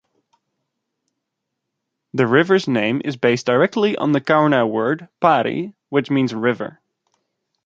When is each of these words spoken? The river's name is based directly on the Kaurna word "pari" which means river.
The 2.15 2.25
river's 2.25 2.67
name 2.67 3.03
is 3.05 3.17
based 3.17 3.45
directly 3.45 3.95
on 3.95 4.13
the 4.13 4.19
Kaurna 4.19 4.67
word 4.67 5.09
"pari" 5.19 5.75
which 5.89 6.09
means 6.09 6.33
river. 6.33 6.81